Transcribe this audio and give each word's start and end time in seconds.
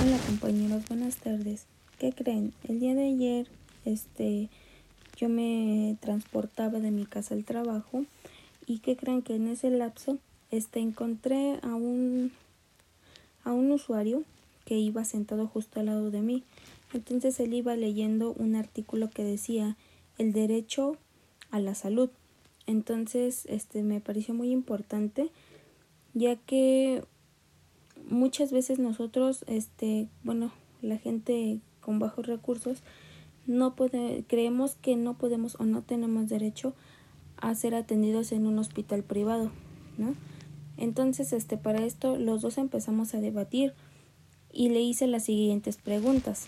Hola 0.00 0.16
compañeros, 0.26 0.84
buenas 0.88 1.16
tardes. 1.16 1.66
¿Qué 1.98 2.12
creen? 2.12 2.54
El 2.68 2.78
día 2.78 2.94
de 2.94 3.06
ayer, 3.06 3.48
este, 3.84 4.48
yo 5.16 5.28
me 5.28 5.96
transportaba 6.00 6.78
de 6.78 6.92
mi 6.92 7.04
casa 7.04 7.34
al 7.34 7.44
trabajo 7.44 8.04
y 8.66 8.78
¿qué 8.78 8.96
creen 8.96 9.22
que 9.22 9.34
en 9.34 9.48
ese 9.48 9.70
lapso, 9.70 10.18
este, 10.52 10.78
encontré 10.78 11.58
a 11.62 11.74
un, 11.74 12.30
a 13.42 13.52
un 13.52 13.72
usuario 13.72 14.22
que 14.64 14.76
iba 14.78 15.04
sentado 15.04 15.48
justo 15.48 15.80
al 15.80 15.86
lado 15.86 16.12
de 16.12 16.20
mí. 16.20 16.44
Entonces 16.92 17.40
él 17.40 17.52
iba 17.54 17.74
leyendo 17.74 18.34
un 18.34 18.54
artículo 18.54 19.10
que 19.10 19.24
decía 19.24 19.76
el 20.16 20.32
derecho 20.32 20.96
a 21.50 21.58
la 21.58 21.74
salud. 21.74 22.10
Entonces, 22.66 23.46
este, 23.46 23.82
me 23.82 24.00
pareció 24.00 24.32
muy 24.32 24.52
importante 24.52 25.30
ya 26.14 26.36
que 26.36 27.02
muchas 28.08 28.52
veces 28.52 28.78
nosotros, 28.78 29.44
este, 29.46 30.08
bueno, 30.22 30.52
la 30.82 30.98
gente 30.98 31.60
con 31.80 31.98
bajos 31.98 32.26
recursos, 32.26 32.82
no 33.46 33.74
puede, 33.74 34.24
creemos 34.26 34.74
que 34.74 34.96
no 34.96 35.16
podemos 35.16 35.56
o 35.58 35.64
no 35.64 35.82
tenemos 35.82 36.28
derecho 36.28 36.74
a 37.38 37.54
ser 37.54 37.74
atendidos 37.74 38.32
en 38.32 38.46
un 38.46 38.58
hospital 38.58 39.02
privado, 39.02 39.50
¿no? 39.96 40.14
Entonces, 40.76 41.32
este, 41.32 41.56
para 41.56 41.84
esto 41.84 42.16
los 42.16 42.42
dos 42.42 42.58
empezamos 42.58 43.14
a 43.14 43.20
debatir 43.20 43.74
y 44.52 44.68
le 44.68 44.80
hice 44.80 45.06
las 45.06 45.24
siguientes 45.24 45.76
preguntas. 45.76 46.46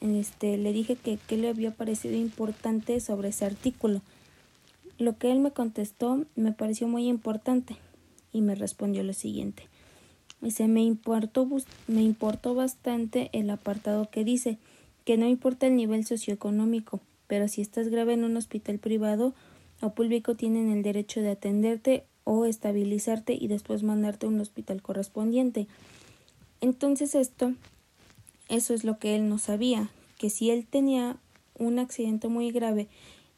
Este, 0.00 0.56
le 0.56 0.72
dije 0.72 0.96
que 0.96 1.18
qué 1.26 1.36
le 1.36 1.48
había 1.48 1.72
parecido 1.72 2.16
importante 2.16 3.00
sobre 3.00 3.28
ese 3.28 3.44
artículo. 3.44 4.02
Lo 4.98 5.16
que 5.18 5.30
él 5.30 5.40
me 5.40 5.52
contestó 5.52 6.24
me 6.36 6.52
pareció 6.52 6.88
muy 6.88 7.06
importante 7.06 7.76
y 8.32 8.42
me 8.42 8.54
respondió 8.54 9.02
lo 9.02 9.12
siguiente. 9.12 9.69
Dice, 10.40 10.68
me 10.68 10.82
importó, 10.82 11.46
me 11.86 12.02
importó 12.02 12.54
bastante 12.54 13.28
el 13.32 13.50
apartado 13.50 14.08
que 14.10 14.24
dice 14.24 14.58
que 15.04 15.16
no 15.16 15.28
importa 15.28 15.66
el 15.66 15.76
nivel 15.76 16.06
socioeconómico, 16.06 17.00
pero 17.26 17.46
si 17.48 17.60
estás 17.60 17.88
grave 17.88 18.14
en 18.14 18.24
un 18.24 18.36
hospital 18.36 18.78
privado 18.78 19.34
o 19.80 19.90
público 19.90 20.34
tienen 20.34 20.70
el 20.70 20.82
derecho 20.82 21.20
de 21.20 21.30
atenderte 21.30 22.04
o 22.24 22.44
estabilizarte 22.44 23.34
y 23.34 23.48
después 23.48 23.82
mandarte 23.82 24.26
a 24.26 24.28
un 24.28 24.40
hospital 24.40 24.82
correspondiente. 24.82 25.66
Entonces 26.60 27.14
esto, 27.14 27.54
eso 28.48 28.74
es 28.74 28.84
lo 28.84 28.98
que 28.98 29.16
él 29.16 29.28
no 29.28 29.38
sabía, 29.38 29.90
que 30.18 30.30
si 30.30 30.50
él 30.50 30.66
tenía 30.68 31.16
un 31.58 31.78
accidente 31.78 32.28
muy 32.28 32.50
grave 32.50 32.88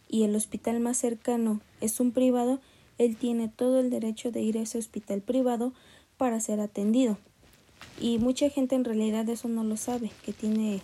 y 0.09 0.25
el 0.25 0.35
hospital 0.35 0.81
más 0.81 0.99
cercano 0.99 1.61
es 1.81 2.01
un 2.01 2.13
privado, 2.13 2.61
él 2.99 3.17
tiene 3.17 3.49
todo 3.49 3.81
el 3.81 3.91
derecho 3.91 4.31
de 4.31 4.43
ir 4.43 4.59
a 4.59 4.63
ese 4.63 4.79
hospital 4.79 5.23
privado 5.23 5.73
para 6.23 6.39
ser 6.39 6.61
atendido. 6.61 7.19
Y 8.01 8.19
mucha 8.19 8.49
gente 8.49 8.77
en 8.77 8.85
realidad 8.85 9.29
eso 9.29 9.49
no 9.49 9.65
lo 9.65 9.77
sabe, 9.77 10.13
que 10.25 10.33
tiene 10.33 10.81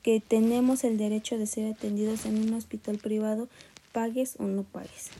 que 0.00 0.20
tenemos 0.20 0.84
el 0.84 0.96
derecho 0.96 1.36
de 1.36 1.46
ser 1.46 1.70
atendidos 1.70 2.24
en 2.24 2.38
un 2.38 2.54
hospital 2.54 2.96
privado, 2.96 3.50
pagues 3.92 4.36
o 4.38 4.44
no 4.44 4.62
pagues. 4.62 5.10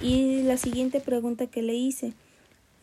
Y 0.00 0.42
la 0.42 0.56
siguiente 0.56 1.00
pregunta 1.00 1.48
que 1.48 1.62
le 1.62 1.74
hice, 1.74 2.12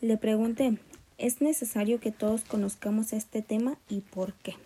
le 0.02 0.18
pregunté, 0.18 0.76
¿es 1.16 1.40
necesario 1.40 2.00
que 2.00 2.12
todos 2.12 2.44
conozcamos 2.44 3.14
este 3.14 3.40
tema 3.40 3.78
y 3.88 4.00
por 4.00 4.34
qué? 4.34 4.56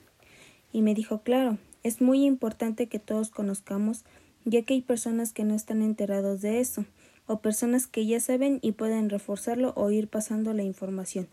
Y 0.72 0.82
me 0.82 0.92
dijo, 0.92 1.20
claro, 1.20 1.56
es 1.84 2.00
muy 2.00 2.24
importante 2.24 2.88
que 2.88 2.98
todos 2.98 3.30
conozcamos, 3.30 4.04
ya 4.44 4.62
que 4.62 4.74
hay 4.74 4.82
personas 4.82 5.32
que 5.32 5.44
no 5.44 5.54
están 5.54 5.82
enterados 5.82 6.40
de 6.40 6.58
eso 6.58 6.84
o 7.28 7.38
personas 7.38 7.86
que 7.86 8.04
ya 8.06 8.18
saben 8.18 8.58
y 8.62 8.72
pueden 8.72 9.10
reforzarlo 9.10 9.72
o 9.76 9.90
ir 9.90 10.08
pasando 10.08 10.52
la 10.54 10.64
información. 10.64 11.28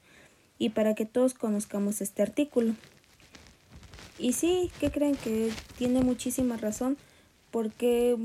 Y 0.59 0.69
para 0.69 0.93
que 0.93 1.05
todos 1.05 1.33
conozcamos 1.33 2.01
este 2.01 2.21
artículo. 2.21 2.75
Y 4.19 4.33
sí, 4.33 4.71
que 4.79 4.91
creen 4.91 5.16
que 5.16 5.51
tiene 5.77 6.01
muchísima 6.01 6.57
razón 6.57 6.97
porque 7.49 8.17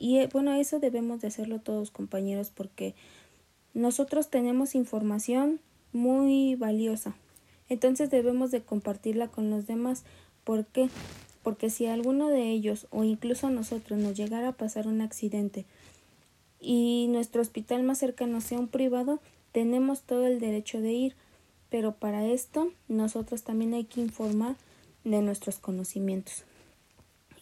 y 0.00 0.16
eh, 0.16 0.30
bueno, 0.32 0.54
eso 0.54 0.80
debemos 0.80 1.20
de 1.20 1.28
hacerlo 1.28 1.58
todos 1.60 1.90
compañeros 1.90 2.50
porque 2.54 2.94
nosotros 3.74 4.30
tenemos 4.30 4.74
información 4.74 5.60
muy 5.92 6.54
valiosa. 6.54 7.14
Entonces 7.68 8.10
debemos 8.10 8.50
de 8.50 8.62
compartirla 8.62 9.28
con 9.28 9.50
los 9.50 9.66
demás. 9.66 10.04
¿Por 10.42 10.64
qué? 10.64 10.88
Porque 11.42 11.68
si 11.68 11.84
alguno 11.84 12.30
de 12.30 12.50
ellos 12.50 12.86
o 12.90 13.04
incluso 13.04 13.48
a 13.48 13.50
nosotros 13.50 13.98
nos 14.00 14.16
llegara 14.16 14.48
a 14.48 14.52
pasar 14.52 14.88
un 14.88 15.02
accidente 15.02 15.66
y 16.60 17.06
nuestro 17.08 17.40
hospital 17.40 17.82
más 17.82 17.98
cercano 17.98 18.40
sea 18.40 18.58
un 18.58 18.68
privado, 18.68 19.20
tenemos 19.52 20.02
todo 20.02 20.26
el 20.26 20.38
derecho 20.38 20.80
de 20.80 20.92
ir, 20.92 21.14
pero 21.70 21.94
para 21.94 22.26
esto 22.26 22.72
nosotros 22.88 23.42
también 23.42 23.74
hay 23.74 23.84
que 23.84 24.00
informar 24.00 24.56
de 25.04 25.22
nuestros 25.22 25.58
conocimientos. 25.58 26.44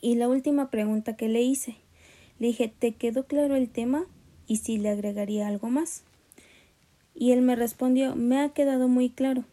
Y 0.01 0.15
la 0.15 0.29
última 0.29 0.71
pregunta 0.71 1.17
que 1.17 1.29
le 1.29 1.43
hice, 1.43 1.77
le 2.39 2.49
dije, 2.49 2.73
¿te 2.79 2.93
quedó 2.93 3.25
claro 3.25 3.57
el 3.57 3.69
tema? 3.69 4.07
Y 4.47 4.57
si 4.57 4.79
le 4.79 4.91
agregaría 4.91 5.49
algo 5.49 5.69
más. 5.69 6.05
Y 7.15 7.33
él 7.33 7.43
me 7.43 7.57
respondió, 7.57 8.15
me 8.15 8.39
ha 8.41 8.51
quedado 8.51 8.87
muy 8.87 9.11
claro. 9.11 9.45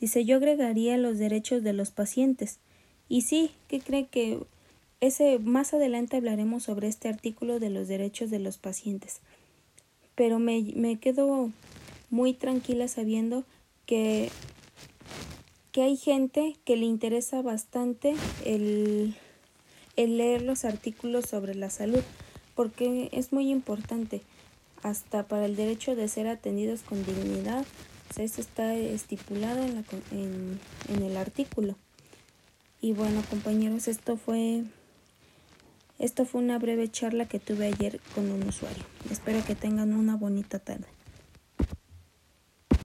Dice, 0.00 0.24
yo 0.24 0.36
agregaría 0.36 0.98
los 0.98 1.18
derechos 1.18 1.62
de 1.62 1.72
los 1.72 1.90
pacientes. 1.90 2.58
Y 3.08 3.22
sí, 3.22 3.52
¿qué 3.68 3.80
cree 3.80 4.06
que 4.06 4.40
ese, 5.00 5.38
más 5.38 5.74
adelante 5.74 6.16
hablaremos 6.16 6.64
sobre 6.64 6.88
este 6.88 7.08
artículo 7.08 7.60
de 7.60 7.70
los 7.70 7.88
derechos 7.88 8.30
de 8.30 8.38
los 8.38 8.58
pacientes. 8.58 9.20
Pero 10.14 10.38
me, 10.38 10.72
me 10.74 10.98
quedo 10.98 11.50
muy 12.10 12.34
tranquila 12.34 12.88
sabiendo 12.88 13.44
que, 13.86 14.30
que 15.72 15.82
hay 15.82 15.96
gente 15.96 16.56
que 16.64 16.76
le 16.76 16.86
interesa 16.86 17.42
bastante 17.42 18.14
el, 18.44 19.14
el 19.96 20.18
leer 20.18 20.42
los 20.42 20.64
artículos 20.64 21.26
sobre 21.26 21.54
la 21.54 21.70
salud, 21.70 22.02
porque 22.56 23.08
es 23.12 23.32
muy 23.32 23.50
importante, 23.50 24.22
hasta 24.82 25.26
para 25.26 25.46
el 25.46 25.56
derecho 25.56 25.96
de 25.96 26.08
ser 26.08 26.28
atendidos 26.28 26.82
con 26.82 27.04
dignidad, 27.04 27.64
eso 28.16 28.40
está 28.40 28.74
estipulado 28.74 29.62
en, 29.62 29.74
la, 29.76 29.84
en, 30.10 30.60
en 30.88 31.02
el 31.02 31.16
artículo. 31.16 31.76
Y 32.80 32.92
bueno, 32.92 33.22
compañeros, 33.28 33.88
esto 33.88 34.16
fue 34.16 34.64
esto 35.98 36.24
fue 36.24 36.40
una 36.40 36.58
breve 36.58 36.88
charla 36.90 37.26
que 37.26 37.38
tuve 37.38 37.66
ayer 37.66 38.00
con 38.14 38.30
un 38.30 38.46
usuario. 38.46 38.84
Espero 39.10 39.44
que 39.44 39.54
tengan 39.54 39.92
una 39.92 40.16
bonita 40.16 40.58
tarde. 40.58 40.86